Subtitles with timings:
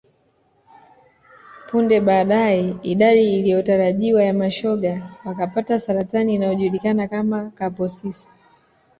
[1.67, 8.29] Punde baadae idadi isiyotarajiwa ya mashoga wakapata saratani inayojulikana kama Kaposis